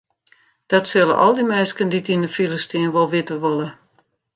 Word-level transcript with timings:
Dat 0.71 0.85
sille 0.91 1.15
al 1.23 1.33
dy 1.37 1.43
minsken 1.51 1.91
dy't 1.91 2.11
yn 2.13 2.23
de 2.23 2.29
file 2.35 2.59
stean 2.65 2.93
wol 2.93 3.11
witte 3.13 3.35
wolle. 3.43 3.69